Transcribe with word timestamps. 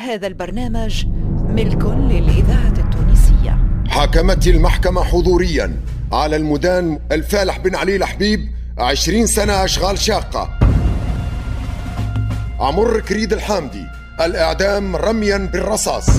هذا 0.00 0.26
البرنامج 0.26 1.06
ملك 1.48 1.84
للإذاعة 1.84 2.74
التونسية. 2.78 3.58
حاكمت 3.88 4.46
المحكمة 4.46 5.04
حضوريا 5.04 5.76
على 6.12 6.36
المدان 6.36 6.98
الفالح 7.12 7.58
بن 7.58 7.74
علي 7.74 7.96
الحبيب 7.96 8.48
عشرين 8.78 9.26
سنة 9.26 9.64
أشغال 9.64 9.98
شاقة. 9.98 10.58
عمر 12.60 13.00
كريد 13.00 13.32
الحامدي 13.32 13.86
الإعدام 14.20 14.96
رميا 14.96 15.38
بالرصاص. 15.52 16.10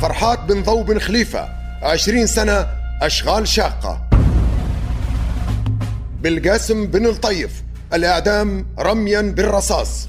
فرحات 0.00 0.38
بن 0.48 0.62
ضو 0.62 0.82
بن 0.82 0.98
خليفة 0.98 1.48
عشرين 1.82 2.26
سنة 2.26 2.66
أشغال 3.02 3.48
شاقة. 3.48 4.08
بالقاسم 6.22 6.86
بن 6.86 7.06
الطيف 7.06 7.62
الإعدام 7.94 8.66
رميا 8.78 9.20
بالرصاص. 9.20 10.08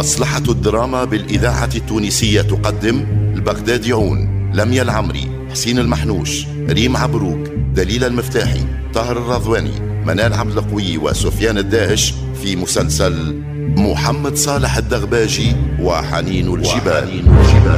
مصلحة 0.00 0.42
الدراما 0.48 1.04
بالإذاعة 1.04 1.70
التونسية 1.74 2.42
تقدم 2.42 3.04
البغداديون 3.34 4.50
لميا 4.54 4.82
العمري 4.82 5.30
حسين 5.50 5.78
المحنوش 5.78 6.46
ريم 6.68 6.96
عبروك 6.96 7.48
دليل 7.74 8.04
المفتاحي 8.04 8.60
طاهر 8.94 9.16
الرضواني 9.18 9.70
منال 10.06 10.32
عبد 10.34 10.58
القوي 10.58 10.98
وسفيان 10.98 11.58
الداهش 11.58 12.14
في 12.42 12.56
مسلسل 12.56 13.42
محمد 13.76 14.36
صالح 14.36 14.76
الدغباجي 14.76 15.56
وحنين 15.80 16.54
الجبال. 16.54 17.26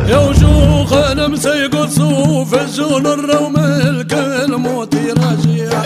يا 0.08 0.18
وجوه 0.18 1.12
أنا 1.12 1.28
مسيق 1.28 1.86
صوف 1.86 2.54
الجون 2.54 3.06
الروم 3.06 3.56
الكلموت 3.56 4.94
راجع 4.94 5.82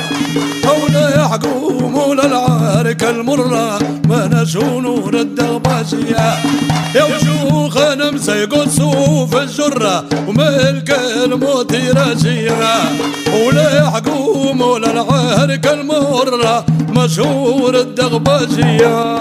ولا 0.83 1.21
يحكم 1.21 1.95
ولا 1.97 2.27
العارك 2.27 3.05
المرة 3.05 3.79
ما 4.09 4.31
نشونور 4.33 5.15
الدغباجية 5.15 6.35
يا 6.95 7.05
وجوه 7.05 7.93
أنا 7.93 8.11
مسيق 8.11 8.69
صوف 8.69 9.37
الجرة 9.37 10.05
وملك 10.29 10.91
الموت 11.25 11.75
راجع 11.75 12.79
ولا 13.47 13.79
يحكم 13.83 14.61
ولا 14.61 14.91
العارك 14.91 15.67
المرة 15.67 16.67
مشهور 16.89 17.75
الدغباجية 17.81 19.17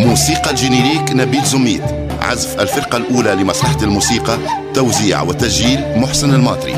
موسيقى 0.00 0.50
ال 0.50 0.56
générique 0.56 1.12
نبيل 1.12 1.44
زميد. 1.44 2.03
عزف 2.24 2.60
الفرقة 2.60 2.98
الأولى 2.98 3.34
لمصلحة 3.34 3.78
الموسيقى 3.82 4.38
توزيع 4.74 5.22
وتسجيل 5.22 5.80
محسن 5.96 6.34
الماطري. 6.34 6.76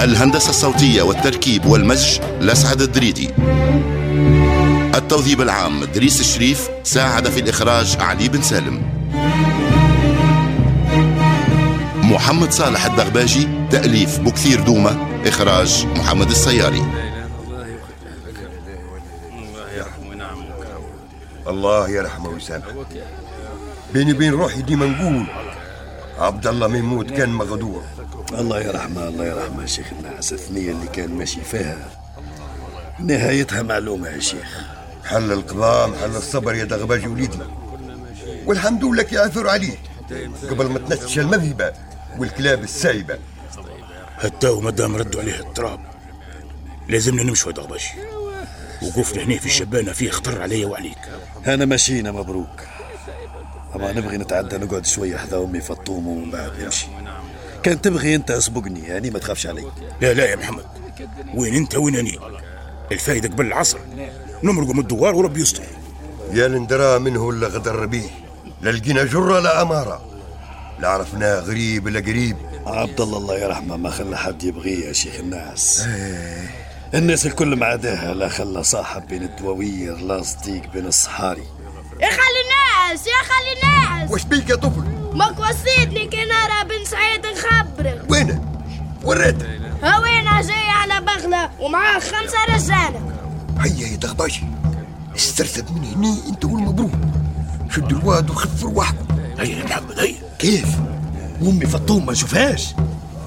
الهندسة 0.00 0.50
الصوتية 0.50 1.02
والتركيب 1.02 1.66
والمزج 1.66 2.18
لسعد 2.40 2.82
الدريدي. 2.82 3.30
التوظيف 4.94 5.40
العام 5.40 5.84
دريس 5.84 6.20
الشريف 6.20 6.68
ساعد 6.84 7.28
في 7.28 7.40
الإخراج 7.40 7.96
علي 8.00 8.28
بن 8.28 8.42
سالم. 8.42 8.82
محمد 12.02 12.52
صالح 12.52 12.84
الدغباجي 12.86 13.48
تأليف 13.70 14.18
بكثير 14.18 14.60
دومة 14.60 14.96
إخراج 15.26 15.86
محمد 15.96 16.30
السياري. 16.30 17.05
الله 21.48 21.88
يرحمه 21.88 22.28
ويسامحه 22.28 22.74
بيني 23.92 24.12
وبين 24.12 24.32
روحي 24.32 24.62
ديما 24.62 24.86
نقول 24.86 25.26
عبد 26.18 26.46
الله 26.46 26.66
ما 26.66 26.78
يموت 26.78 27.10
كان 27.10 27.28
مغدور. 27.28 27.82
الله 28.32 28.60
يرحمه 28.60 29.08
الله 29.08 29.24
يرحمه 29.24 29.66
شيخ 29.66 29.86
الناس. 29.92 30.32
الثنية 30.32 30.70
اللي 30.70 30.86
كان 30.86 31.10
ماشي 31.10 31.40
فيها 31.40 31.90
نهايتها 33.00 33.62
معلومة 33.62 34.08
يا 34.08 34.20
شيخ. 34.20 34.60
حل 35.04 35.32
القضاء 35.32 35.88
محل 35.88 36.16
الصبر 36.16 36.54
يا 36.54 36.64
دغباجي 36.64 37.08
وليدي. 37.08 37.38
والحمد 38.46 38.84
لله 38.84 39.06
يعثر 39.12 39.48
عليه 39.48 39.76
قبل 40.50 40.66
ما 40.66 40.78
تنتش 40.78 41.18
المذهبة 41.18 41.72
والكلاب 42.18 42.62
السايبة. 42.62 43.18
حتى 44.18 44.48
ومدام 44.48 44.96
ردوا 44.96 45.20
عليه 45.20 45.40
التراب 45.40 45.80
لازمنا 46.88 47.22
نمشوا 47.22 47.52
يا 47.52 47.56
دغباجي 47.56 47.88
وقوفنا 48.86 49.22
هنا 49.22 49.38
في 49.38 49.46
الشبانة 49.46 49.92
فيه 49.92 50.10
خطر 50.10 50.42
علي 50.42 50.64
وعليك. 50.64 50.98
أنا 51.46 51.64
ماشينا 51.64 52.12
مبروك. 52.12 52.62
أما 53.76 53.92
نبغي 53.92 54.18
نتعدى 54.18 54.56
نقعد 54.58 54.86
شوية 54.86 55.16
حذا 55.16 55.38
أمي 55.38 55.60
فطوم 55.60 56.06
ومن 56.06 56.30
بعد 56.30 56.52
نمشي. 56.60 56.86
كان 57.62 57.80
تبغي 57.80 58.14
أنت 58.14 58.30
أسبقني 58.30 58.80
يعني 58.80 59.10
ما 59.10 59.18
تخافش 59.18 59.46
علي. 59.46 59.64
لا 60.00 60.14
لا 60.14 60.24
يا 60.24 60.36
محمد. 60.36 60.64
وين 61.34 61.54
أنت 61.54 61.76
وين 61.76 61.96
أني؟ 61.96 62.18
الفايدة 62.92 63.28
قبل 63.28 63.46
العصر. 63.46 63.78
نمرقوا 64.42 64.74
من 64.74 64.80
الدوار 64.80 65.14
وربي 65.14 65.40
يستر. 65.40 65.62
يا 66.32 66.48
لندرا 66.48 66.98
منه 66.98 67.24
ولا 67.24 67.48
غدر 67.48 67.86
بيه 67.86 68.10
لا 68.62 68.70
لقينا 68.70 69.04
جرة 69.04 69.40
لا 69.40 69.62
أمارة. 69.62 70.02
لا 70.80 70.88
عرفناه 70.88 71.38
غريب 71.38 71.88
لا 71.88 72.00
قريب. 72.00 72.36
عبد 72.66 73.00
الله 73.00 73.18
الله 73.18 73.38
يرحمه 73.38 73.76
ما 73.76 73.90
خلى 73.90 74.18
حد 74.18 74.44
يبغيه 74.44 74.86
يا 74.86 74.92
شيخ 74.92 75.14
الناس. 75.14 75.88
الناس 76.96 77.26
الكل 77.26 77.56
ما 77.56 77.66
عداها 77.66 78.14
لا 78.14 78.28
خلى 78.28 78.62
صاحب 78.64 79.06
بين 79.06 79.22
الدواوير 79.22 79.96
لا 79.96 80.22
صديق 80.22 80.72
بين 80.72 80.86
الصحاري. 80.86 81.42
يا 82.00 82.10
خلي 82.10 82.40
الناس 82.44 83.06
يا 83.06 83.22
خلي 83.22 83.52
الناس. 83.62 84.10
وش 84.10 84.22
بيك 84.22 84.50
يا 84.50 84.56
طفل؟ 84.56 84.84
ماك 85.12 85.38
وصيتني 85.38 86.06
كي 86.06 86.16
نرى 86.16 86.64
بن 86.68 86.84
سعيد 86.84 87.26
نخبرك 87.26 88.10
وين 88.10 88.40
وريت 89.04 89.42
هوينا 89.84 90.42
جاي 90.42 90.68
على 90.68 91.06
بغلة 91.06 91.50
ومعاه 91.60 91.98
خمسة 91.98 92.44
رجالة. 92.48 93.00
هيا 93.60 93.88
يا 93.88 93.96
دغباشي 93.96 94.44
استرسد 95.16 95.70
من 95.70 95.84
هني 95.84 96.28
انت 96.28 96.44
والمبروك. 96.44 96.92
شد 97.70 97.92
الواد 97.92 98.30
وخف 98.30 98.62
رواحكم. 98.62 99.06
هيا 99.38 99.58
يا 99.58 99.64
محمد 99.64 99.98
هيا. 99.98 100.36
كيف؟ 100.38 100.68
أمي 101.42 101.66
فطوم 101.66 102.06
ما 102.06 102.12
نشوفهاش 102.12 102.74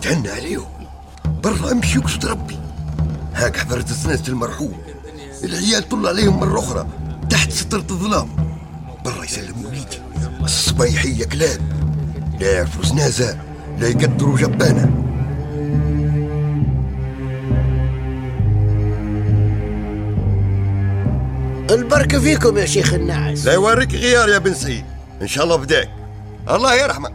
تهنى 0.01 0.29
عليهم. 0.29 0.69
برا 1.25 1.71
امشي 1.71 1.99
وقصد 1.99 2.25
ربي. 2.25 2.59
هاك 3.39 3.57
حضرت 3.57 3.93
سنة 3.93 4.23
المرحوم. 4.27 4.77
العيال 5.43 5.89
طل 5.89 6.07
عليهم 6.07 6.39
مرة 6.39 6.59
أخرى 6.59 6.87
تحت 7.29 7.51
سترة 7.51 7.85
الظلام. 7.91 8.29
برا 9.05 9.23
يسلم 9.23 9.65
وليدي 9.65 10.01
الصبيحية 10.43 11.25
كلاب. 11.25 11.61
لا 12.39 12.51
يعرفوا 12.51 12.83
زنازة 12.83 13.37
لا 13.79 13.87
يقدروا 13.87 14.37
جبانة. 14.37 15.05
البركة 21.69 22.19
فيكم 22.19 22.57
يا 22.57 22.65
شيخ 22.65 22.93
الناس. 22.93 23.45
لا 23.45 23.53
يوريك 23.53 23.93
غيار 23.93 24.29
يا 24.29 24.37
بن 24.37 24.53
سعيد 24.53 24.85
إن 25.21 25.27
شاء 25.27 25.43
الله 25.43 25.55
بداك. 25.55 25.89
الله 26.49 26.75
يرحمه. 26.75 27.09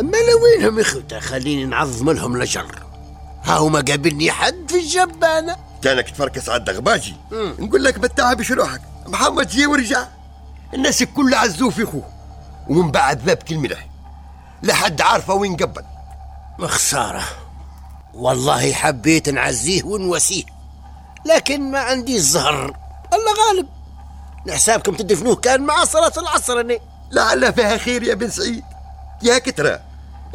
أما 0.00 0.16
لوينهم 0.16 0.80
إخوته 0.80 1.20
خليني 1.20 1.64
نعظم 1.64 2.10
لهم 2.10 2.36
الأجر. 2.36 2.81
ها 3.44 3.56
هو 3.56 3.68
ما 3.68 3.80
قابلني 3.80 4.30
حد 4.30 4.66
في 4.68 4.76
الجبانة. 4.76 5.56
كانك 5.82 6.10
تفركس 6.10 6.48
على 6.48 6.58
الدغباجي. 6.58 7.16
نقول 7.32 7.84
لك 7.84 7.98
بتعبش 7.98 8.52
روحك؟ 8.52 8.80
محمد 9.06 9.48
جي 9.48 9.66
ورجع. 9.66 10.06
الناس 10.74 11.02
كلها 11.02 11.38
عزوه 11.38 11.70
في 11.70 11.82
اخوه 11.82 12.08
ومن 12.68 12.90
بعد 12.90 13.30
ذبت 13.30 13.52
الملح 13.52 13.86
لا 14.62 14.74
حد 14.74 15.00
عارفه 15.00 15.34
وين 15.34 15.56
قبل. 15.56 15.84
خسارة 16.60 17.22
والله 18.14 18.72
حبيت 18.72 19.28
نعزيه 19.28 19.84
ونواسيه. 19.84 20.44
لكن 21.26 21.70
ما 21.70 21.78
عندي 21.78 22.16
الزهر. 22.16 22.76
الله 23.12 23.32
غالب. 23.48 23.68
لحسابكم 24.46 24.94
تدفنوه 24.94 25.36
كان 25.36 25.62
مع 25.62 25.84
صلاة 25.84 26.12
العصر 26.18 26.60
أنا 26.60 26.78
لعل 27.10 27.52
فيها 27.52 27.78
خير 27.78 28.02
يا 28.02 28.14
بن 28.14 28.30
سعيد. 28.30 28.64
يا 29.22 29.38
كترة. 29.38 29.80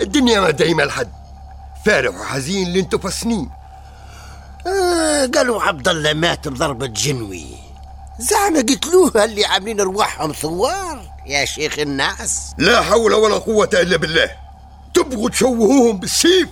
الدنيا 0.02 0.40
ما 0.40 0.52
دايما 0.52 0.84
لحد. 0.84 1.17
فارح 1.88 2.19
وحزين 2.19 2.74
لانتو 2.74 3.10
سنين 3.10 3.50
آه 4.68 5.25
قالوا 5.25 5.63
عبد 5.63 5.88
الله 5.88 6.13
مات 6.13 6.48
بضربة 6.48 6.86
جنوي. 6.86 7.45
زعما 8.19 8.60
قتلوه 8.60 9.24
اللي 9.24 9.45
عاملين 9.45 9.80
أرواحهم 9.80 10.31
ثوار 10.31 11.12
يا 11.25 11.45
شيخ 11.45 11.80
الناس. 11.80 12.42
لا 12.57 12.81
حول 12.81 13.13
ولا 13.13 13.36
قوة 13.36 13.69
إلا 13.74 13.98
بالله. 13.98 14.31
تبغوا 14.94 15.30
تشوهوهم 15.30 15.98
بالسيف؟ 16.00 16.50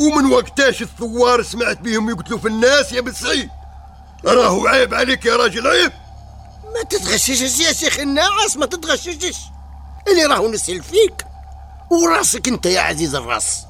ومن 0.00 0.32
وقتاش 0.32 0.82
الثوار 0.82 1.42
سمعت 1.42 1.78
بيهم 1.80 2.10
يقتلوا 2.10 2.38
في 2.38 2.48
الناس 2.48 2.92
يا 2.92 3.00
بن 3.00 3.12
سعيد 3.12 3.50
راهو 4.24 4.66
عيب 4.66 4.94
عليك 4.94 5.24
يا 5.24 5.36
راجل 5.36 5.66
عيب. 5.66 5.92
ما 6.64 6.82
تتغششش 6.90 7.60
يا 7.60 7.72
شيخ 7.72 7.98
الناس 7.98 8.56
ما 8.56 8.66
تتغششش. 8.66 9.38
اللي 10.08 10.24
راهو 10.24 10.48
نسأل 10.48 10.82
فيك. 10.82 11.26
وراسك 11.90 12.48
انت 12.48 12.66
يا 12.66 12.80
عزيز 12.80 13.14
الراس. 13.14 13.65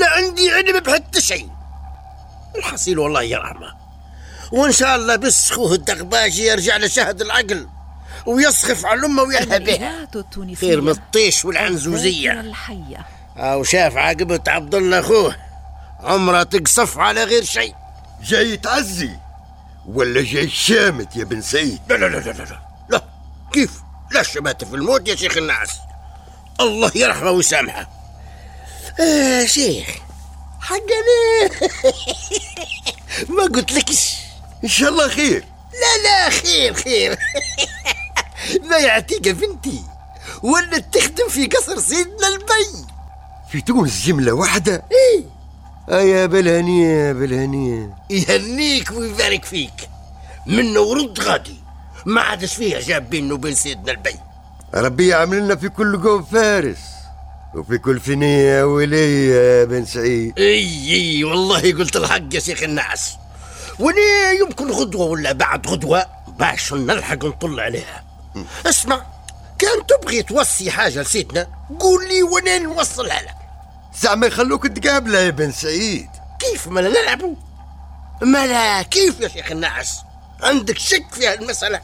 لا 0.00 0.10
عندي 0.10 0.50
علم 0.50 0.80
بحتى 0.80 1.20
شيء. 1.20 1.50
الحصيل 2.56 2.98
والله 2.98 3.22
يرحمه 3.22 3.74
وإن 4.52 4.72
شاء 4.72 4.96
الله 4.96 5.16
بس 5.16 5.52
خوه 5.52 5.74
الدغباجي 5.74 6.46
يرجع 6.46 6.76
لشهد 6.76 7.20
العقل 7.20 7.68
ويسخف 8.26 8.86
على 8.86 9.00
الأمة 9.00 9.22
ويلهى 9.22 9.58
بها 9.58 10.08
خير 10.54 10.80
من 10.80 10.88
الطيش 10.88 11.44
والعنزوزية. 11.44 12.30
الذاكرة 12.30 12.48
الحية. 12.48 13.06
أو 13.36 13.62
شاف 13.64 13.96
عاقبة 13.96 14.40
عبد 14.48 14.74
الله 14.74 15.00
أخوه 15.00 15.36
عمرها 16.00 16.42
تقصف 16.42 16.98
على 16.98 17.24
غير 17.24 17.44
شيء. 17.44 17.74
جاي 18.22 18.56
تعزي 18.56 19.10
ولا 19.86 20.22
جاي 20.22 20.48
شامت 20.48 21.16
يا 21.16 21.24
بن 21.24 21.40
سعيد 21.40 21.80
لا 21.88 21.94
لا 21.94 22.06
لا 22.06 22.18
لا 22.18 22.32
لا. 22.32 22.60
لا 22.88 23.04
كيف؟ 23.52 23.70
لا 24.10 24.22
شمات 24.22 24.64
في 24.64 24.74
الموت 24.74 25.08
يا 25.08 25.16
شيخ 25.16 25.36
الناس. 25.36 25.70
الله 26.60 26.90
يرحمه 26.94 27.30
ويسامحه. 27.30 27.95
آه 29.00 29.44
شيخ. 29.44 29.86
حقنا. 30.60 31.50
ما 33.36 33.42
قلت 33.42 33.72
لكش 33.72 34.14
إن 34.64 34.68
شاء 34.68 34.88
الله 34.88 35.08
خير. 35.08 35.44
لا 35.72 36.02
لا 36.08 36.30
خير 36.30 36.74
خير. 36.74 37.18
ما 38.70 38.76
يعطيك 38.76 39.28
بنتي. 39.28 39.82
ولا 40.42 40.78
تخدم 40.78 41.28
في 41.28 41.46
قصر 41.46 41.80
سيدنا 41.80 42.28
البي. 42.28 42.86
في 43.52 43.60
تونس 43.60 44.06
جمله 44.06 44.32
واحدة؟ 44.32 44.82
إيه. 44.92 45.24
آه 45.88 46.00
يا 46.00 46.26
بالهنيه 46.26 47.12
بالهنيه 47.12 47.96
يهنيك 48.10 48.90
ويبارك 48.90 49.44
فيك. 49.44 49.88
منه 50.46 50.80
ورد 50.80 51.20
غادي. 51.20 51.56
ما 52.06 52.20
عادش 52.20 52.54
فيها 52.54 52.80
حجاب 52.80 53.10
بينه 53.10 53.34
وبين 53.34 53.54
سيدنا 53.54 53.92
البي. 53.92 54.16
ربي 54.74 55.08
يعمل 55.08 55.38
لنا 55.38 55.56
في 55.56 55.68
كل 55.68 56.02
قوم 56.02 56.24
فارس. 56.24 56.78
وفي 57.56 57.78
كل 57.78 58.00
ثنية 58.00 58.64
ولية 58.64 59.34
يا 59.34 59.64
بن 59.64 59.84
سعيد. 59.84 60.38
إي 60.38 60.92
إي 60.92 61.24
والله 61.24 61.60
قلت 61.60 61.96
الحق 61.96 62.34
يا 62.34 62.40
شيخ 62.40 62.62
الناس. 62.62 63.16
وأنا 63.78 64.32
يمكن 64.40 64.70
غدوة 64.70 65.06
ولا 65.06 65.32
بعد 65.32 65.66
غدوة؟ 65.66 66.06
باش 66.38 66.72
نلحق 66.72 67.24
نطل 67.24 67.60
عليها. 67.60 68.04
اسمع 68.66 69.06
كان 69.58 69.86
تبغي 69.86 70.22
توصي 70.22 70.70
حاجة 70.70 71.02
لسيدنا 71.02 71.46
قول 71.80 72.08
لي 72.08 72.22
وأنا 72.22 72.58
نوصلها 72.58 73.22
لك. 73.22 73.34
زعما 74.00 74.26
يخلوك 74.26 74.66
تقابله 74.66 75.18
يا 75.18 75.30
بن 75.30 75.52
سعيد. 75.52 76.08
كيف 76.38 76.68
ما 76.68 76.80
نلعبوا 76.80 77.34
ما 78.22 78.46
لا 78.46 78.82
كيف 78.82 79.20
يا 79.20 79.28
شيخ 79.28 79.50
الناس؟ 79.50 80.00
عندك 80.42 80.78
شك 80.78 81.06
في 81.12 81.26
هالمسألة 81.26 81.80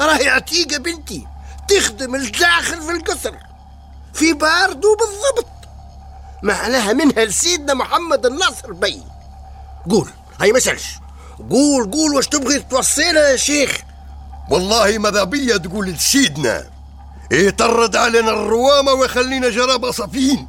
راهي 0.00 0.28
عتيقة 0.28 0.78
بنتي 0.78 1.26
تخدم 1.68 2.14
الداخل 2.14 2.82
في 2.82 2.90
القصر. 2.90 3.34
في 4.14 4.32
باردو 4.32 4.96
بالضبط. 4.96 5.50
معناها 6.42 6.92
منها 6.92 7.24
لسيدنا 7.24 7.74
محمد 7.74 8.26
الناصر 8.26 8.72
بي. 8.72 9.02
قول 9.90 10.10
هاي 10.40 10.52
مسألش 10.52 10.86
قول 11.50 11.90
قول 11.90 12.14
واش 12.14 12.26
تبغي 12.26 12.58
توصينا 12.58 13.28
يا 13.28 13.36
شيخ؟ 13.36 13.78
والله 14.50 14.98
ماذا 14.98 15.24
بيا 15.24 15.56
تقول 15.56 15.86
لسيدنا؟ 15.86 16.70
يطرد 17.32 17.96
علينا 17.96 18.30
الروامة 18.30 18.92
ويخلينا 18.92 19.48
جرابة 19.48 19.90
صفين 19.90 20.48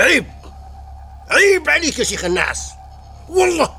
عيب 0.00 0.26
عيب 1.30 1.70
عليك 1.70 1.98
يا 1.98 2.04
شيخ 2.04 2.24
الناس. 2.24 2.58
والله 3.28 3.76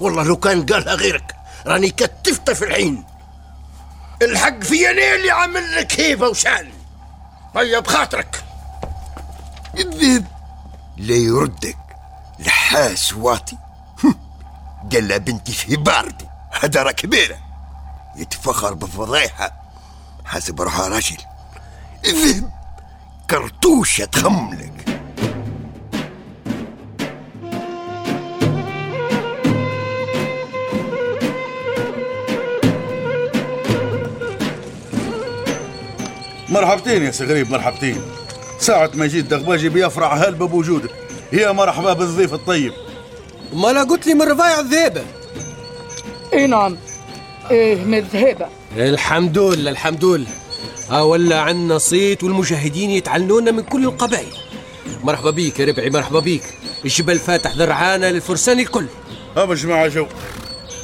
والله 0.00 0.22
لو 0.22 0.36
كان 0.36 0.66
قالها 0.66 0.94
غيرك 0.94 1.36
راني 1.66 1.90
كتفته 1.90 2.52
في 2.54 2.64
العين 2.64 3.04
الحق 4.22 4.62
في 4.62 4.90
أنا 4.90 5.14
اللي 5.14 5.30
عامل 5.30 5.76
لك 5.76 6.00
هيبة 6.00 6.28
وشان؟ 6.28 6.72
هيا 7.56 7.80
بخاطرك 7.80 8.44
الذئب 9.78 10.26
لا 10.96 11.14
يردك 11.14 11.78
لحاس 12.38 13.12
واطي. 13.12 13.56
قال 14.92 15.20
بنتي 15.20 15.52
في 15.52 15.76
باردو 15.76 16.26
هدرة 16.52 16.90
كبيرة. 16.90 17.38
يتفخر 18.16 18.74
بفضايحها 18.74 19.62
حسب 20.24 20.60
روحها 20.60 20.88
راجل 20.88 21.16
الذئب 22.04 22.50
كرتوشة 23.30 24.04
تخملك. 24.04 24.77
مرحبتين 36.48 37.02
يا 37.02 37.10
سي 37.10 37.24
غريب 37.24 37.50
مرحبتين. 37.50 38.02
ساعة 38.58 38.90
ما 38.94 39.06
جيت 39.06 39.24
دغباجي 39.24 39.68
بيفرع 39.68 40.14
هلبة 40.14 40.46
بوجودك 40.46 40.90
يا 41.32 41.52
مرحبا 41.52 41.92
بالضيف 41.92 42.34
الطيب. 42.34 42.72
ما 43.52 43.68
لا 43.68 43.82
قلت 43.82 44.06
لي 44.06 44.14
من 44.14 44.22
رفايع 44.22 44.60
الذهبة. 44.60 45.02
إي 46.32 46.46
نعم. 46.46 46.76
إيه 47.50 47.76
من 47.76 47.98
الذهبة. 47.98 48.46
الحمد 48.76 49.38
لله 49.38 49.70
الحمد 49.70 50.04
لله. 50.04 50.26
ها 50.90 51.02
ولا 51.02 51.40
عنا 51.40 51.78
صيت 51.78 52.24
والمشاهدين 52.24 52.90
يتعلنونا 52.90 53.50
من 53.50 53.62
كل 53.62 53.84
القبائل. 53.84 54.32
مرحبا 55.02 55.30
بيك 55.30 55.60
يا 55.60 55.64
ربعي 55.64 55.90
مرحبا 55.90 56.20
بيك 56.20 56.42
الجبل 56.84 57.18
فاتح 57.18 57.56
ذرعانا 57.56 58.12
للفرسان 58.12 58.60
الكل. 58.60 58.86
ها 59.36 59.54
جماعة 59.54 59.88
جو 59.88 60.06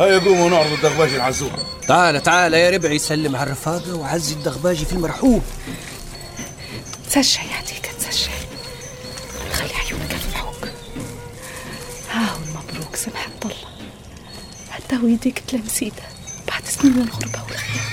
هيا 0.00 0.18
قوموا 0.18 0.50
نعرض 0.50 0.72
الدغباجي 0.72 1.16
العزوم 1.16 1.50
تعال 1.88 2.22
تعال 2.22 2.54
يا 2.54 2.70
ربعي 2.70 2.98
سلم 2.98 3.36
على 3.36 3.46
الرفاقة 3.46 3.94
وعزي 3.94 4.34
الدغباجي 4.34 4.84
في 4.84 4.92
المرحوب 4.92 5.42
تسجل 7.10 7.40
يعطيك 7.50 7.90
تسجل. 7.98 8.30
خلي 9.52 9.74
عيونك 9.74 10.12
يرفعوك 10.12 10.68
ها 12.10 12.20
هو 12.20 12.38
المبروك 12.44 12.96
سمحت 12.96 13.30
الله. 13.44 13.56
حتى 14.70 14.96
هو 14.96 15.06
يديك 15.06 15.42
تلمسيته 15.48 16.02
بعد 16.48 16.62
سنين 16.64 16.94
الغربة 16.94 17.42
والخيال 17.48 17.84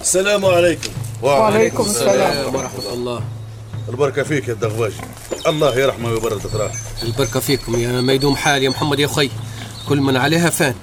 السلام 0.00 0.44
عليكم. 0.44 0.90
وعليكم 1.22 1.82
السلام. 1.82 2.54
ورحمة 2.54 2.92
الله. 2.92 3.22
البركة 3.88 4.22
فيك 4.22 4.48
يا 4.48 4.52
الدغباجي 4.52 5.00
الله 5.46 5.78
يرحمه 5.78 6.08
ويبرد 6.08 6.46
ذكراه 6.46 6.70
البركة 7.02 7.40
فيكم 7.40 7.76
يا 7.76 8.00
ميدوم 8.00 8.36
حال 8.36 8.62
يا 8.62 8.68
محمد 8.68 8.98
يا 9.00 9.06
خي 9.06 9.30
كل 9.88 10.00
من 10.00 10.16
عليها 10.16 10.50
فان. 10.50 10.74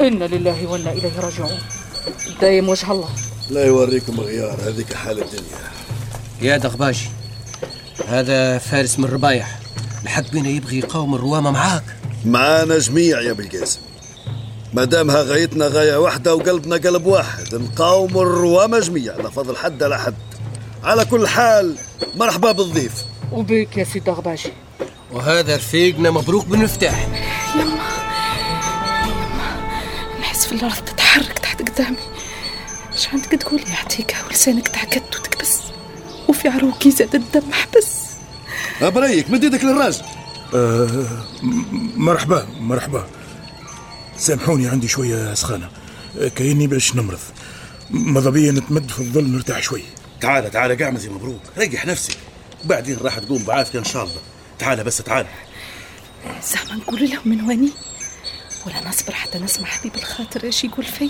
إنا 0.00 0.24
لله 0.24 0.66
وإنا 0.66 0.92
إليه 0.92 1.20
راجعون. 1.20 1.58
دايم 2.40 2.68
وجه 2.68 2.92
الله. 2.92 3.08
لا 3.50 3.66
يوريكم 3.66 4.20
غيار 4.20 4.58
هذيك 4.66 4.94
حال 4.94 5.22
الدنيا. 5.22 5.58
يا 6.42 6.56
دغباجي 6.56 7.08
هذا 8.08 8.58
فارس 8.58 8.98
من 8.98 9.04
الربايح 9.04 9.58
الحق 10.02 10.30
بينا 10.30 10.48
يبغي 10.48 10.78
يقاوم 10.78 11.14
الروامة 11.14 11.50
معاك. 11.50 11.84
معانا 12.24 12.78
جميع 12.78 13.20
يا 13.20 13.32
بالقاسم 13.32 13.80
ما 14.72 14.84
دامها 14.84 15.22
غايتنا 15.22 15.66
غاية 15.66 15.96
واحدة 15.96 16.34
وقلبنا 16.34 16.76
قلب 16.76 17.06
واحد 17.06 17.54
نقاوم 17.54 18.10
الروامة 18.10 18.78
جميع 18.78 19.16
لا 19.16 19.30
فضل 19.30 19.56
حد 19.56 19.82
على 19.82 19.98
حد. 19.98 20.14
على 20.84 21.04
كل 21.04 21.26
حال 21.26 21.76
مرحبا 22.16 22.52
بالضيف. 22.52 22.92
وبيك 23.32 23.76
يا 23.76 23.84
سيدي 23.84 24.10
غباشي 24.10 24.52
وهذا 25.12 25.56
رفيقنا 25.56 26.10
مبروك 26.10 26.46
بالمفتاح. 26.46 27.27
في 30.48 30.54
الأرض 30.54 30.84
تتحرك 30.84 31.38
تحت 31.38 31.70
قدامي. 31.70 31.96
إيش 32.92 33.08
عندك 33.08 33.30
تقول 33.30 33.60
يا 33.60 33.76
عتيقة 33.76 34.26
ولسانك 34.26 34.68
تعقد 34.68 35.02
وتكبس 35.02 35.58
وفي 36.28 36.48
عروقي 36.48 36.90
زاد 36.90 37.14
الدم 37.14 37.52
حبس 37.52 37.86
بريك 38.82 39.30
مد 39.30 39.44
إيدك 39.44 39.64
للراس؟ 39.64 40.02
آه 40.54 41.06
مرحبا 41.96 42.48
مرحبا. 42.60 43.06
سامحوني 44.16 44.68
عندي 44.68 44.88
شوية 44.88 45.34
سخانة. 45.34 45.70
كأني 46.36 46.66
باش 46.66 46.96
نمرض. 46.96 47.18
ماذا 47.90 48.30
بيا 48.30 48.52
نتمد 48.52 48.90
في 48.90 49.00
الظل 49.00 49.24
نرتاح 49.24 49.62
شوي. 49.62 49.82
تعال 50.20 50.50
تعال 50.50 50.98
زي 50.98 51.08
مبروك. 51.08 51.40
ريح 51.58 51.86
نفسك. 51.86 52.16
بعدين 52.64 52.96
راح 52.96 53.18
تقوم 53.18 53.42
بعافية 53.42 53.78
إن 53.78 53.84
شاء 53.84 54.04
الله. 54.04 54.20
تعال 54.58 54.84
بس 54.84 54.96
تعال. 54.96 55.26
زعما 56.42 56.74
نقول 56.74 57.10
لهم 57.10 57.28
من 57.28 57.40
واني 57.40 57.70
ولا 58.66 58.88
نصبر 58.88 59.14
حتى 59.14 59.38
نسمع 59.38 59.66
حبيب 59.66 59.94
الخاطر 59.94 60.44
إيش 60.44 60.64
يقول 60.64 60.84
فيا. 60.84 61.08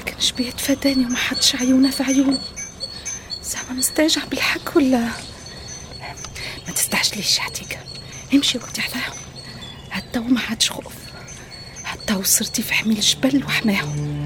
لكن 0.00 0.20
شبيه 0.20 0.50
تفاداني 0.50 1.06
وما 1.06 1.16
حدش 1.16 1.56
عيونه 1.56 1.90
في 1.90 2.02
عيوني؟ 2.02 2.38
زعما 3.44 3.72
مستعجع 3.72 4.24
بالحق 4.24 4.76
ولا؟ 4.76 5.08
ما 6.66 6.74
تستعجليش 6.74 7.40
عتيقة. 7.40 7.78
امشي 8.34 8.58
وقتي 8.58 8.80
عليهم 8.80 9.18
حتى 9.90 10.18
وما 10.18 10.40
عادش 10.40 10.70
خوف. 10.70 10.94
حتى 11.84 12.14
وصرتي 12.14 12.62
في 12.62 12.74
حميل 12.74 12.96
الجبل 12.96 13.44
وحماهم. 13.44 14.19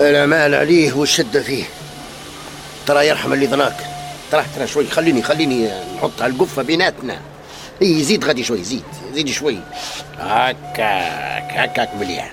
الامان 0.00 0.54
عليه 0.54 0.92
والشده 0.92 1.42
فيه. 1.42 1.64
ترى 2.86 3.08
يرحم 3.08 3.32
اللي 3.32 3.46
ظناك 3.46 3.76
ترى 4.32 4.44
ترى 4.56 4.66
شوي 4.66 4.86
خليني 4.86 5.22
خليني 5.22 5.70
نحط 5.96 6.22
على 6.22 6.32
القفة 6.32 6.62
بيناتنا. 6.62 7.20
إي 7.82 8.02
زيد 8.02 8.24
غادي 8.24 8.44
شوي 8.44 8.64
زيد 8.64 8.84
زيد 9.14 9.28
شوي. 9.28 9.58
هكاك 10.18 11.52
هكاك 11.52 11.94
مليح. 11.94 12.32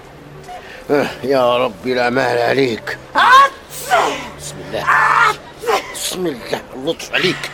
آه، 0.92 1.08
يا 1.24 1.58
ربي 1.58 1.94
لا 1.94 2.10
مال 2.10 2.38
عليك. 2.38 2.98
بسم 4.40 4.56
الله. 4.68 4.86
بسم 5.96 6.26
الله. 6.26 6.62
اللطف 6.76 7.14
عليك. 7.14 7.50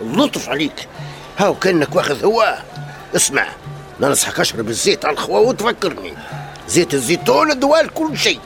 اللطف 0.00 0.48
عليك. 0.48 0.88
هاو 1.38 1.54
كأنك 1.54 1.96
واخذ 1.96 2.24
هواء. 2.24 2.64
اسمع 3.16 3.46
ننصحك 4.00 4.40
اشرب 4.40 4.68
الزيت 4.68 5.04
على 5.04 5.14
الخوا 5.14 5.38
وتفكرني. 5.38 6.14
زيت 6.68 6.94
الزيتون 6.94 7.58
دواء 7.58 7.86
كل 7.86 8.18
شيء. 8.18 8.40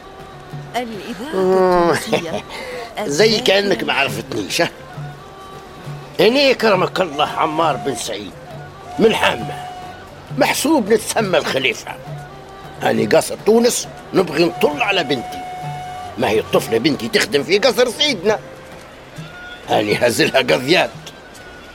الإذاعة 0.76 1.92
التونسية. 1.92 2.44
زي 3.18 3.40
كأنك 3.40 3.84
ما 3.84 3.92
عرفتنيش 3.92 4.60
ها 4.60 4.70
هني 6.20 6.54
كرمك 6.54 7.00
الله 7.00 7.26
عمار 7.28 7.76
بن 7.76 7.94
سعيد. 7.94 8.32
من 8.98 9.14
حامة 9.14 9.64
محسوب 10.38 10.92
نتسمى 10.92 11.38
الخليفة. 11.38 11.94
أنا 12.82 13.16
قصر 13.16 13.36
تونس 13.46 13.88
نبغي 14.14 14.44
نطل 14.44 14.82
على 14.82 15.04
بنتي. 15.04 15.40
ما 16.18 16.28
هي 16.28 16.40
الطفلة 16.40 16.78
بنتي 16.78 17.08
تخدم 17.08 17.42
في 17.42 17.58
قصر 17.58 17.90
سيدنا. 17.90 18.38
هاني 19.68 20.06
هزلها 20.06 20.38
قضيات. 20.38 20.90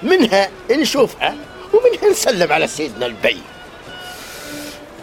منها 0.03 0.49
نشوفها 0.71 1.35
ومنها 1.73 2.11
نسلم 2.11 2.51
على 2.53 2.67
سيدنا 2.67 3.05
البي. 3.05 3.41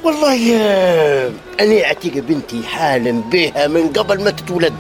والله 0.05 0.35
يا 0.35 1.33
أنا 1.61 1.85
أعتق 1.85 2.13
بنتي 2.13 2.63
حالم 2.67 3.21
بها 3.21 3.67
من 3.67 3.89
قبل 3.89 4.25
ما 4.25 4.31
تتولد. 4.31 4.75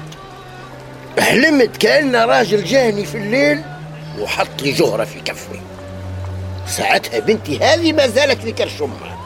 حلمت 1.18 1.76
كأن 1.76 2.16
راجل 2.16 2.64
جاني 2.64 3.04
في 3.06 3.14
الليل 3.14 3.62
وحط 4.20 4.62
لي 4.62 4.72
جهرة 4.72 5.04
في 5.04 5.20
كفي. 5.20 5.60
ساعتها 6.66 7.20
بنتي 7.20 7.58
هذه 7.58 7.92
ما 7.92 8.06
زالت 8.06 8.42
في 8.42 8.52
كرش 8.52 8.82
أمها 8.82 9.18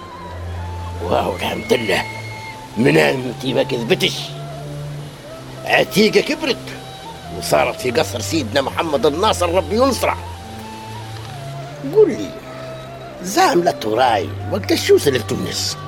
واو 1.05 1.37
الحمد 1.37 1.73
لله. 1.73 2.03
من 2.76 2.97
أنتي 2.97 3.55
ما 3.55 3.62
كذبتش؟ 3.62 4.15
عتيقة 5.65 6.21
كبرت 6.21 6.57
وصارت 7.38 7.81
في 7.81 7.91
قصر 7.91 8.21
سيدنا 8.21 8.61
محمد 8.62 9.07
الناصر 9.07 9.55
ربي 9.55 9.76
ينصره. 9.76 10.17
قول 11.95 12.11
لي 12.11 12.31
زعم 13.23 13.65
لا 13.65 13.71
تراي 13.71 14.29
وقت 14.53 14.75
شو 14.75 14.97
لتونس 14.97 15.76
مم، 15.76 15.86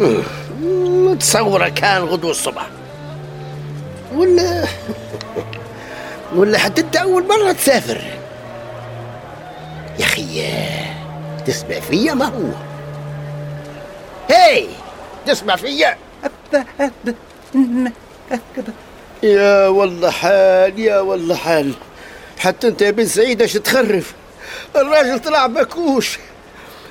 متصورة 0.00 1.68
كان 1.68 2.02
غدو 2.02 2.30
الصبح. 2.30 2.66
ولا 4.14 4.64
ولا 6.34 6.58
حتى 6.58 6.80
أنت 6.80 6.96
أول 6.96 7.28
مرة 7.28 7.52
تسافر. 7.52 8.00
يا 9.98 10.04
أخي 10.04 10.46
تسمع 11.46 11.80
فيا 11.80 12.14
ما 12.14 12.24
هو؟ 12.24 12.50
هاي 14.30 14.68
تسمع 15.26 15.56
فيا؟ 15.56 15.96
يا 19.22 19.68
والله 19.68 20.10
حال 20.10 20.78
يا 20.78 21.00
والله 21.00 21.34
حال. 21.34 21.72
حتى 22.38 22.68
أنت 22.68 22.82
يا 22.82 22.90
بن 22.90 23.06
سعيد 23.06 23.42
اش 23.42 23.52
تخرف؟ 23.52 24.14
الراجل 24.76 25.18
طلع 25.18 25.46
بكوش. 25.46 26.18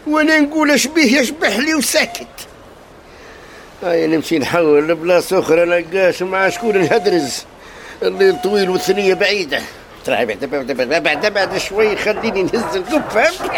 وأنا 0.08 0.40
نقول 0.40 0.72
اش 0.72 0.88
بيه 0.88 1.20
يشبح 1.20 1.58
لي 1.58 1.76
وساكت. 1.76 2.28
هاي 3.84 4.08
نمشي 4.08 4.40
نحول 4.40 4.88
لبلاصة 4.88 5.40
أخرى؟ 5.40 5.66
نلقاش 5.66 6.24
مع 6.24 6.50
شكون 6.50 6.76
الهدرز. 6.76 7.46
الليل 8.04 8.42
طويل 8.42 8.70
والثنية 8.70 9.14
بعيدة. 9.14 9.62
ترى 10.06 10.26
بعد 10.26 10.46
بعد 10.46 10.72
بعد 10.72 11.04
بعد, 11.04 11.34
بعد 11.34 11.58
شوي 11.58 11.96
خليني 11.96 12.44
نهز 12.44 12.76
القب 12.76 13.10
فهمت 13.10 13.52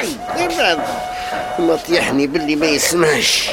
ما 1.60 1.76
طيحني 1.76 2.28
باللي 2.28 2.56
ما 2.56 2.66
يسمعش. 2.66 3.50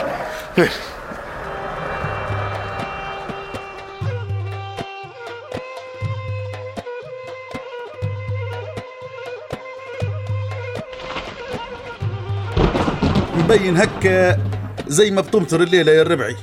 مبين 13.36 13.76
هكا 13.76 14.38
زي 14.86 15.10
ما 15.10 15.20
بتمطر 15.20 15.62
الليلة 15.62 15.92
يا 15.92 16.02
الربعي. 16.02 16.36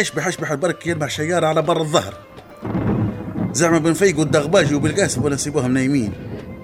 أشبح 0.00 0.26
أشبح 0.26 0.50
البرك 0.50 0.86
يلمع 0.86 1.06
شيارة 1.06 1.46
على 1.46 1.62
بر 1.62 1.80
الظهر. 1.80 2.14
زعما 3.52 3.78
بنفيقوا 3.78 4.24
الدغباجي 4.24 4.74
وبالقاسم 4.74 5.24
ولا 5.24 5.34
نسيبوهم 5.34 5.74
نايمين. 5.74 6.12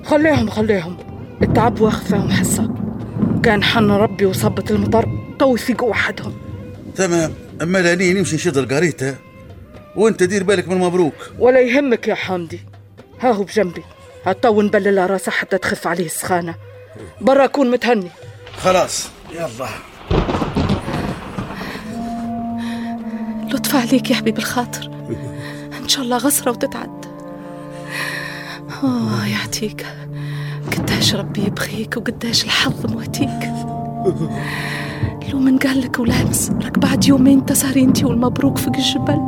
خليهم 0.05 0.51
خليهم. 0.51 0.97
التعب 1.43 1.81
واخد 1.81 2.03
فيهم 2.03 2.85
كان 3.43 3.63
حن 3.63 3.91
ربي 3.91 4.27
وصبت 4.27 4.71
المطر 4.71 5.09
تو 5.39 5.55
يفيقوا 5.55 5.91
وحدهم. 5.91 6.33
تمام. 6.97 7.33
أما 7.63 7.79
لاني 7.79 8.13
نمشي 8.13 8.37
نشد 8.37 8.57
القريتة. 8.57 9.17
وأنت 9.97 10.23
دير 10.23 10.43
بالك 10.43 10.69
من 10.69 10.79
مبروك. 10.79 11.15
ولا 11.39 11.61
يهمك 11.61 12.09
يا 12.09 12.15
حمدي. 12.15 12.61
ها 13.21 13.33
هو 13.33 13.43
بجنبي. 13.43 13.83
هتو 14.25 14.63
نبلل 14.63 15.11
راسه 15.11 15.33
حتى 15.33 15.59
تخف 15.59 15.87
عليه 15.87 16.07
السخانة. 16.07 16.55
برا 17.21 17.45
أكون 17.45 17.71
متهني. 17.71 18.11
خلاص. 18.57 19.09
يلا. 19.35 19.69
لطف 23.55 23.77
عليك 23.77 24.11
يا 24.11 24.17
حبيب 24.17 24.39
الخاطر. 24.39 24.91
إن 25.83 25.89
شاء 25.89 26.05
الله 26.05 26.17
غسرة 26.17 26.51
وتتعد. 26.51 27.05
آه 28.85 29.27
يعطيك. 29.27 29.87
قداش 30.73 31.15
ربي 31.15 31.41
يبغيك 31.41 31.97
وقداش 31.97 32.45
الحظ 32.45 32.87
مواتيك 32.87 33.53
لو 35.33 35.39
من 35.39 35.59
قال 35.59 35.81
لك 35.81 35.99
ولامس 35.99 36.51
راك 36.51 36.79
بعد 36.79 37.05
يومين 37.05 37.47
تسهري 37.47 37.83
انتي 37.83 38.05
والمبروك 38.05 38.59
فوق 38.59 38.77
الجبل. 38.77 39.19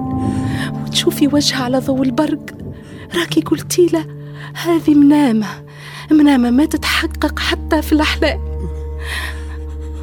وتشوفي 0.83 1.27
وجهها 1.27 1.65
على 1.65 1.79
ضوء 1.79 2.03
البرق. 2.03 2.47
راكي 3.15 3.41
قلتي 3.41 3.87
له 3.87 4.07
هذه 4.55 4.95
منامة. 4.95 5.47
منامة 6.11 6.51
ما 6.51 6.65
تتحقق 6.65 7.39
حتى 7.39 7.83
في 7.83 7.93
الأحلام. 7.93 8.41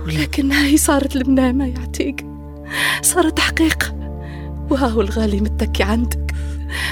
ولكن 0.06 0.52
هاي 0.52 0.78
صارت 0.78 1.16
المنامة 1.16 1.66
يعطيك. 1.66 2.26
صارت 3.02 3.40
حقيقة. 3.40 4.03
وهاهو 4.74 5.02
الغالي 5.02 5.42
متكي 5.42 5.84
عندك. 5.84 6.36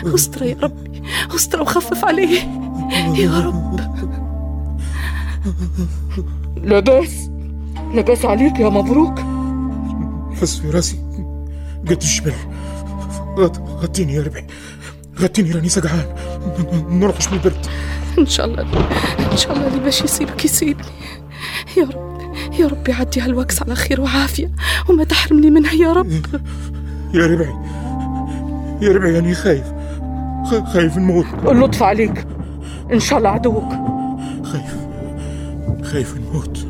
استر 0.05 0.43
يا 0.43 0.57
ربي 0.61 1.01
استر 1.35 1.61
وخفف 1.61 2.05
عليه. 2.05 2.39
يا 3.15 3.39
رب. 3.39 3.79
لاباس 6.63 7.29
لاباس 7.93 8.25
عليك 8.25 8.59
يا 8.59 8.69
مبروك. 8.69 9.19
حس 10.41 10.59
في 10.59 10.69
راسي. 10.69 10.99
قد 11.87 11.91
الجبل 11.91 12.33
غط- 13.37 13.59
غطيني 13.59 14.13
يا 14.13 14.21
ربعي 14.21 14.47
غطيني 15.19 15.51
راني 15.51 15.69
سقعان. 15.69 16.05
نرقش 16.89 17.27
من 17.27 17.33
البرد. 17.33 17.65
إن 18.19 18.25
شاء 18.25 18.45
الله 18.45 18.61
إن 19.31 19.37
شاء 19.37 19.53
الله 19.53 19.67
اللي 19.67 19.79
باش 19.79 20.01
يصيبك 20.01 20.45
يصيبني. 20.45 20.85
يا 21.77 21.83
رب 21.83 22.11
يا 22.59 22.67
رب 22.67 22.87
يعدي 22.87 23.21
هالوكس 23.21 23.61
على 23.61 23.75
خير 23.75 24.01
وعافية 24.01 24.51
وما 24.89 25.03
تحرمني 25.03 25.49
منها 25.49 25.73
يا 25.73 25.93
رب. 25.93 26.11
يا 27.13 27.25
ربعي 27.27 27.53
يا 28.81 28.91
ربعي 28.91 29.19
أنا 29.19 29.33
خايف. 29.33 29.73
خايف 30.65 30.97
نموت. 30.97 31.25
اللطف 31.47 31.83
عليك. 31.83 32.27
إن 32.93 32.99
شاء 32.99 33.19
الله 33.19 33.29
عدوك. 33.29 33.73
خايف. 34.43 34.75
خايف 35.83 36.17
نموت. 36.17 36.67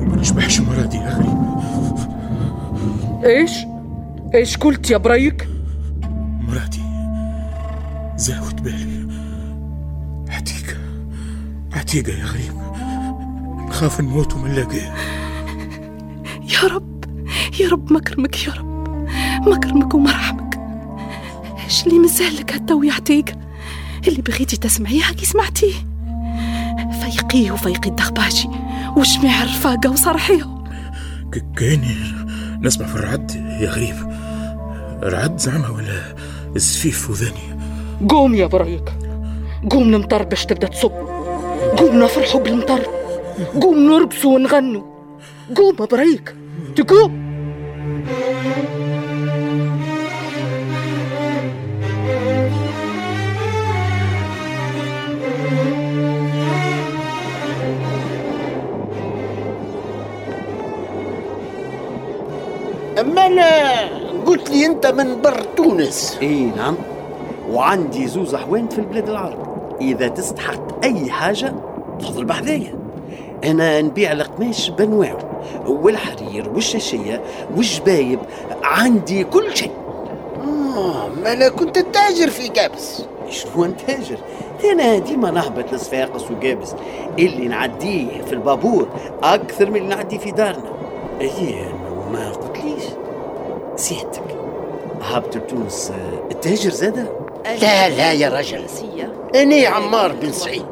وما 0.00 0.16
نشبحش 0.16 0.60
مرادي 0.60 0.96
يا 0.96 1.10
غريب 1.10 1.36
إيش؟ 3.24 3.50
إيش 4.34 4.56
قلت 4.56 4.90
يا 4.90 4.96
بريك؟ 4.96 5.48
مرادي 6.48 6.82
زاوت 8.16 8.60
بالي. 8.60 9.06
عتيقة 10.28 10.76
عتيقة 11.72 12.12
يا 12.12 12.24
غريب 12.24 12.52
نخاف 13.68 14.00
نموت 14.00 14.34
وما 14.34 14.48
نلاقيه 14.48 14.94
يا 16.42 16.68
رب. 16.74 17.04
يا 17.60 17.68
رب 17.68 17.92
مكرمك 17.92 18.46
يا 18.46 18.52
رب. 18.52 18.88
مكرمك 19.48 19.94
ومرحمك. 19.94 20.45
إيش 21.66 21.86
اللي 21.86 21.98
مازال 21.98 22.36
لك 22.36 22.52
هالتو 22.52 22.82
يعطيك 22.82 23.34
اللي 24.08 24.22
بغيتي 24.22 24.56
تسمعيه 24.56 25.02
هاكي 25.08 25.26
سمعتيه. 25.26 25.74
فيقيه 27.02 27.50
وفيقي 27.50 27.90
الدغباشي 27.90 28.48
وجميع 28.96 29.42
الرفاقة 29.42 29.90
وصرحيهم 29.90 30.64
ك- 31.32 31.44
كأني 31.56 31.96
نسمع 32.62 32.86
في 32.86 32.94
الرعد 32.94 33.30
يا 33.60 33.70
غريب. 33.70 33.94
الرعد 35.02 35.38
زعما 35.38 35.68
ولا 35.68 36.14
الزفيف 36.56 37.10
وذاني؟ 37.10 37.56
قوم 38.08 38.34
يا 38.34 38.46
بريك 38.46 38.92
قوم 39.70 39.94
المطر 39.94 40.22
باش 40.22 40.44
تبدأ 40.46 40.66
تصب. 40.66 40.92
قوم 41.76 42.02
نفرحوا 42.02 42.40
بالمطر. 42.40 42.86
قوم 43.62 43.78
نرقصوا 43.78 44.34
ونغنوا. 44.34 44.82
قوم 45.56 45.76
يا 45.80 45.84
بريك 45.86 46.34
تقوم. 46.76 47.26
اما 63.06 63.26
أنا 63.26 63.70
قلت 64.26 64.50
لي 64.50 64.66
انت 64.66 64.86
من 64.86 65.22
بر 65.22 65.40
تونس. 65.56 66.18
إي 66.22 66.50
نعم. 66.56 66.76
وعندي 67.50 68.06
زوز 68.06 68.34
احوان 68.34 68.68
في 68.68 68.78
البلاد 68.78 69.08
العرب. 69.08 69.46
إذا 69.80 70.08
تستحق 70.08 70.84
أي 70.84 71.10
حاجة 71.10 71.54
تفضل 71.98 72.24
بحذايا 72.24 72.74
أنا 73.44 73.82
نبيع 73.82 74.12
القماش 74.12 74.70
بانواعه 74.70 75.18
والحرير 75.66 76.48
والشاشية 76.54 77.22
والجبايب. 77.56 78.18
عندي 78.62 79.24
كل 79.24 79.56
شيء. 79.56 79.70
آه 80.76 81.08
ما 81.22 81.32
أنا 81.32 81.48
كنت 81.48 81.78
تاجر 81.78 82.30
في 82.30 82.48
كابس. 82.48 83.02
شنو 83.30 83.64
نتاجر 83.64 84.18
أنا 84.72 84.98
ديما 84.98 85.30
نهبط 85.30 85.72
لصفاقس 85.72 86.22
وقابس 86.30 86.74
اللي 87.18 87.48
نعديه 87.48 88.22
في 88.22 88.32
البابور 88.32 88.88
أكثر 89.22 89.70
من 89.70 89.76
اللي 89.76 89.88
نعديه 89.88 90.18
في 90.18 90.30
دارنا. 90.30 90.70
إيه 91.20 91.72
ما 92.12 92.32
قلتليش 92.66 92.84
سيادتك 93.76 94.36
هبط 95.02 95.36
لتونس 95.36 95.90
آه، 95.90 96.30
التاجر 96.32 96.70
زاده 96.70 97.06
لا 97.62 97.88
لا 97.88 98.12
يا 98.12 98.28
رجل. 98.28 98.64
إني 99.34 99.66
عمار 99.66 100.12
بن 100.12 100.32
سعيد. 100.32 100.66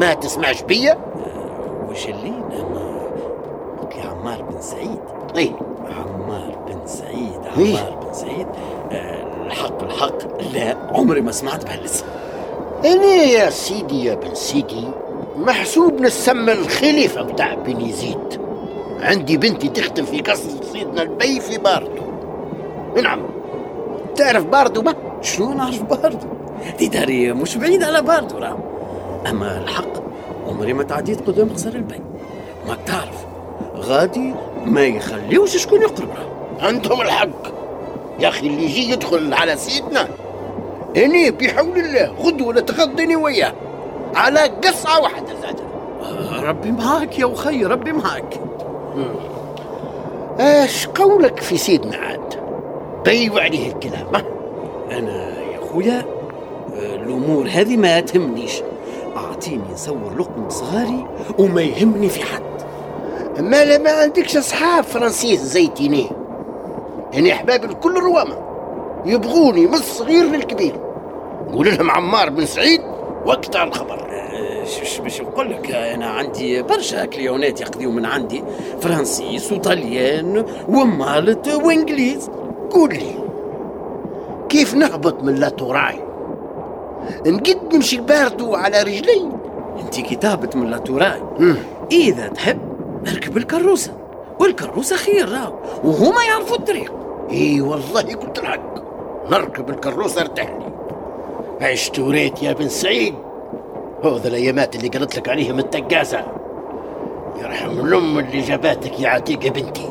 ما 0.00 0.14
تسمعش 0.14 0.62
بيا 0.62 0.98
وش 1.90 2.06
اللي؟ 2.08 2.28
أنا 2.28 2.98
قلت 3.80 3.96
لي 3.96 4.02
عمار 4.02 4.42
بن 4.42 4.60
سعيد. 4.60 4.98
إي. 5.36 5.52
عمار 5.90 6.58
بن 6.66 6.86
سعيد 6.86 7.40
إيه. 7.58 7.78
عمار 7.78 7.98
بن 8.06 8.12
سعيد. 8.12 8.46
آه، 8.92 9.46
الحق 9.46 9.82
الحق. 9.82 10.42
لا 10.54 10.76
عمري 10.94 11.20
ما 11.20 11.32
سمعت 11.32 11.64
بهالاسم. 11.64 12.06
أنا 12.84 13.04
يا 13.14 13.50
سيدي 13.50 14.04
يا 14.04 14.14
بن 14.14 14.34
سيدي 14.34 14.84
محسوب 15.36 16.00
نسمى 16.00 16.52
الخليفة 16.52 17.22
بتاع 17.22 17.54
بن 17.54 17.80
يزيد 17.80 18.40
عندي 19.00 19.36
بنتي 19.36 19.68
تخدم 19.68 20.04
في 20.04 20.20
قصر 20.20 20.62
سيدنا 20.72 21.02
البي 21.02 21.40
في 21.40 21.58
باردو. 21.58 22.02
نعم. 23.02 23.20
تعرف 24.16 24.44
باردو 24.44 24.82
ما؟ 24.82 24.94
شنو 25.22 25.52
نعرف 25.52 25.82
باردو؟ 25.82 26.26
دي 26.78 26.88
داري 26.88 27.32
مش 27.32 27.56
بعيد 27.56 27.82
على 27.82 28.02
باردو 28.02 28.38
راه. 28.38 28.58
أما 29.30 29.58
الحق 29.58 29.92
عمري 30.48 30.72
ما 30.72 30.82
تعديت 30.82 31.26
قدام 31.26 31.48
قصر 31.48 31.68
البي. 31.68 32.00
ما 32.68 32.76
تعرف 32.86 33.26
غادي 33.76 34.34
ما 34.64 34.84
يخليوش 34.84 35.56
شكون 35.56 35.82
يقرب 35.82 36.08
راه. 36.08 36.66
عندهم 36.66 37.00
الحق. 37.00 37.58
يا 38.20 38.28
أخي 38.28 38.46
اللي 38.46 38.64
يجي 38.64 38.92
يدخل 38.92 39.34
على 39.34 39.56
سيدنا 39.56 40.08
إني 40.96 41.30
بحول 41.30 41.78
الله 41.78 42.14
غدوة 42.22 42.54
نتغدني 42.54 43.16
وياه. 43.16 43.52
على 44.14 44.40
قصعة 44.40 45.00
واحدة 45.00 45.34
زاد 45.42 45.60
ربي 46.42 46.72
معاك 46.72 47.18
يا 47.18 47.32
أخي 47.32 47.64
ربي 47.64 47.92
معاك. 47.92 48.40
إيش 50.40 50.86
قولك 50.86 51.40
في 51.40 51.56
سيدنا 51.56 51.96
عاد؟ 51.96 52.34
بيو 53.04 53.38
عليه 53.38 53.72
الكلام؟ 53.72 54.06
أنا 54.90 55.38
يا 55.38 55.60
خويا 55.72 56.04
الأمور 56.78 57.48
هذه 57.52 57.76
ما 57.76 58.00
تهمنيش 58.00 58.62
أعطيني 59.16 59.62
نصور 59.72 60.14
لقمة 60.18 60.48
صغاري 60.48 61.06
وما 61.38 61.62
يهمني 61.62 62.08
في 62.08 62.22
حد. 62.22 62.42
ما 63.40 63.64
لا 63.64 63.78
ما 63.78 63.90
عندكش 63.90 64.36
أصحاب 64.36 64.84
فرنسيس 64.84 65.40
زيتيني. 65.40 66.10
يعني 67.12 67.32
أحباب 67.32 67.64
الكل 67.64 67.94
روامه 67.98 68.36
يبغوني 69.06 69.66
من 69.66 69.74
الصغير 69.74 70.24
للكبير. 70.24 70.74
قول 71.52 71.74
لهم 71.74 71.90
عمار 71.90 72.30
بن 72.30 72.46
سعيد 72.46 72.80
وقت 73.26 73.56
الخبر. 73.56 74.07
باش 75.02 75.20
نقول 75.20 75.50
لك 75.50 75.70
أنا 75.70 76.06
عندي 76.06 76.62
برشا 76.62 77.04
كليونات 77.04 77.60
يقضيو 77.60 77.90
من 77.90 78.06
عندي 78.06 78.44
فرنسيس 78.80 79.52
وطليان 79.52 80.44
ومالت 80.68 81.48
وإنجليز. 81.48 82.30
قول 82.70 82.94
لي 82.94 83.14
كيف 84.48 84.74
نهبط 84.74 85.22
من 85.22 85.34
لا 85.34 85.48
توراي 85.48 86.00
نقد 87.26 87.74
نمشي 87.74 87.96
الباردو 87.96 88.54
على 88.54 88.82
رجلي. 88.82 89.28
أنت 89.80 90.00
كتابة 90.00 90.60
من 90.60 90.70
لا 90.70 90.78
توراي 90.78 91.22
إذا 91.92 92.28
تحب 92.28 92.58
اركب 93.08 93.36
الكروسة 93.36 93.92
والكروسة 94.40 94.96
خير 94.96 95.28
راهو 95.28 95.54
وهما 95.84 96.22
يعرفوا 96.28 96.56
الطريق. 96.56 96.92
إي 97.30 97.60
والله 97.60 98.02
قلت 98.02 98.38
الحق 98.38 98.74
نركب 99.30 99.70
الكروسة 99.70 100.20
ارتاح 100.20 100.46
لي. 100.46 100.68
عشت 101.66 101.98
وريت 101.98 102.42
يا 102.42 102.52
بن 102.52 102.68
سعيد. 102.68 103.14
هذا 104.04 104.28
الأيامات 104.28 104.76
اللي 104.76 104.88
قلت 104.88 105.16
لك 105.16 105.28
عليهم 105.28 105.58
التقاسة 105.58 106.24
يرحم 107.42 107.70
الأم 107.70 108.18
اللي 108.18 108.40
جاباتك 108.40 109.00
يا 109.00 109.08
عتيقة 109.08 109.50
بنتي. 109.50 109.88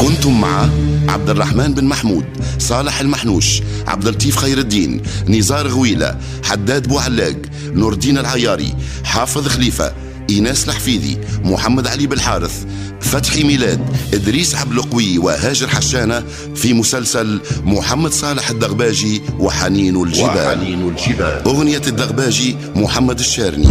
كنتم 0.00 0.40
مع 0.40 0.68
عبد 1.08 1.30
الرحمن 1.30 1.74
بن 1.74 1.84
محمود 1.84 2.24
صالح 2.58 3.00
المحنوش 3.00 3.62
عبد 3.86 4.06
اللطيف 4.06 4.36
خير 4.36 4.58
الدين 4.58 5.02
نزار 5.28 5.66
غويلة 5.68 6.18
حداد 6.44 6.88
بوعلاق 6.88 7.36
نور 7.72 7.92
الدين 7.92 8.18
العياري 8.18 8.74
حافظ 9.04 9.48
خليفة 9.48 9.92
إيناس 10.30 10.68
الحفيدي 10.68 11.18
محمد 11.44 11.86
علي 11.86 12.06
بالحارث 12.06 12.64
فتحي 13.00 13.44
ميلاد 13.44 13.80
إدريس 14.14 14.54
عبد 14.54 14.72
القوي 14.72 15.18
وهاجر 15.18 15.68
حشانة 15.68 16.22
في 16.54 16.72
مسلسل 16.72 17.40
محمد 17.64 18.12
صالح 18.12 18.50
الدغباجي 18.50 19.22
وحنين 19.38 20.02
الجبال. 20.02 20.58
وحنين 20.58 20.88
الجبال. 20.88 21.42
أغنية 21.46 21.82
الدغباجي 21.86 22.56
محمد 22.76 23.18
الشارني. 23.18 23.68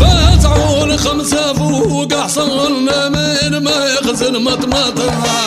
فاتعون 0.00 0.96
خمسة 0.96 1.52
فوق 1.52 2.14
حصلنا 2.14 3.08
من 3.08 3.64
ما 3.64 3.86
يخزن 3.86 4.42
مطمطها 4.44 5.46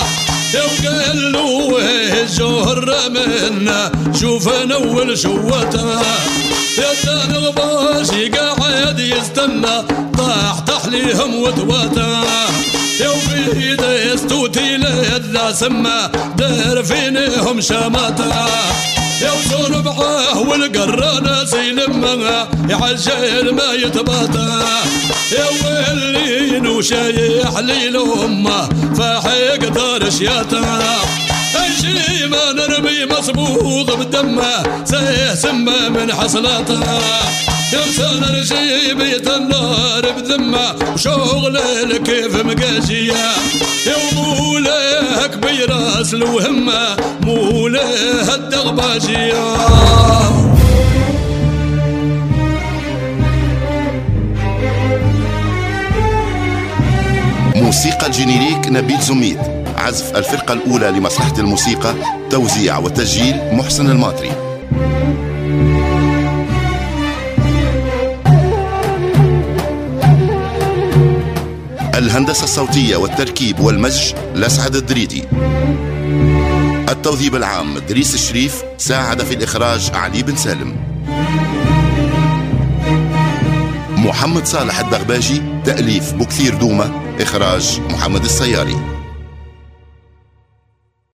وقال 0.56 1.32
له 1.32 1.78
الجهر 2.24 3.10
منا 3.10 3.92
شوف 4.20 4.50
نول 4.66 5.18
شوتها 5.18 6.02
يا 6.78 7.26
الغباشي 7.26 8.30
قاعد 8.30 9.00
يستنى 9.00 9.84
طاح 10.18 10.60
تحليهم 10.68 11.36
وتواتا 11.36 12.24
يا 13.00 13.10
وفي 13.10 13.76
دستوتي 13.76 14.78
لذا 14.78 15.52
سما 15.52 16.12
دار 16.38 16.84
فينهم 16.84 17.62
شماتا 17.62 18.48
يا 19.22 19.32
وزور 19.32 19.82
معاه 19.84 20.40
والقرانة 20.40 21.46
سيلمها 21.46 22.48
يعجل 22.70 23.56
ما 23.56 23.74
يتباطى 23.74 24.64
يا 25.32 25.46
ويلين 25.64 26.68
وشايح 26.68 27.58
لي 27.60 27.90
لأمه 27.90 28.70
فاحق 28.98 29.56
دار 29.56 30.10
شياتا 30.10 30.96
شي 31.82 32.28
ما 32.28 32.52
نرمي 32.54 33.06
مصبوغ 33.06 33.96
بدمه 33.96 34.86
سيه 34.86 35.36
سمه 35.36 35.90
من 35.90 36.14
حصلاته. 36.14 36.80
يا 37.74 37.80
مسان 37.90 38.24
رشي 38.36 38.94
بيت 38.94 39.28
النار 39.28 40.12
بذمه 40.12 40.76
وشغل 40.94 41.60
كيف 41.98 42.36
مقاشيه 42.46 43.14
يا 43.88 43.98
مولاه 44.16 45.28
كبير 45.28 45.70
راس 45.70 46.14
الوهمة 46.14 46.98
مولاه 47.22 48.36
الدغباشيه 48.36 49.44
موسيقى 57.56 58.08
الجينيريك 58.08 58.68
نبيل 58.68 59.02
زميد. 59.02 59.59
عزف 59.80 60.18
الفرقة 60.18 60.54
الأولى 60.54 60.92
لمصلحة 60.92 61.34
الموسيقى 61.38 61.94
توزيع 62.30 62.78
وتسجيل 62.78 63.36
محسن 63.54 63.90
الماطري. 63.90 64.32
الهندسة 71.96 72.44
الصوتية 72.44 72.96
والتركيب 72.96 73.60
والمزج 73.60 74.14
لسعد 74.36 74.76
الدريدي. 74.76 75.24
التوظيف 76.90 77.36
العام 77.36 77.78
دريس 77.78 78.14
الشريف 78.14 78.64
ساعد 78.78 79.22
في 79.22 79.34
الإخراج 79.34 79.92
علي 79.94 80.24
بن 80.24 80.36
سالم. 80.36 80.76
محمد 83.98 84.46
صالح 84.46 84.80
الدغباجي 84.80 85.42
تأليف 85.66 86.14
بكثير 86.14 86.56
دومة 86.56 86.92
إخراج 87.22 87.82
محمد 87.90 88.24
السياري. 88.24 88.99